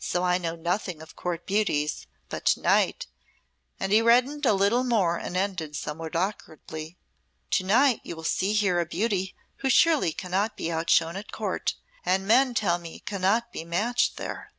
So 0.00 0.24
I 0.24 0.36
know 0.36 0.56
nothing 0.56 1.00
of 1.00 1.14
Court 1.14 1.46
beauties, 1.46 2.08
but 2.28 2.44
to 2.46 2.60
night" 2.60 3.06
and 3.78 3.92
he 3.92 4.02
reddened 4.02 4.44
a 4.44 4.52
little 4.52 4.82
more 4.82 5.16
and 5.16 5.36
ended 5.36 5.76
somewhat 5.76 6.16
awkwardly 6.16 6.98
"to 7.52 7.62
night 7.64 8.00
you 8.02 8.16
will 8.16 8.24
see 8.24 8.52
here 8.52 8.80
a 8.80 8.84
beauty 8.84 9.36
who 9.58 9.70
surely 9.70 10.12
cannot 10.12 10.56
be 10.56 10.72
outshone 10.72 11.14
at 11.14 11.30
Court, 11.30 11.76
and 12.04 12.26
men 12.26 12.52
tell 12.52 12.78
me 12.78 12.98
cannot 12.98 13.52
be 13.52 13.62
matched 13.64 14.16
there." 14.16 14.50